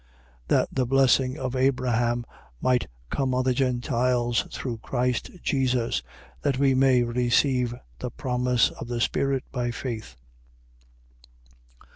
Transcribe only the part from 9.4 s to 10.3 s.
by faith.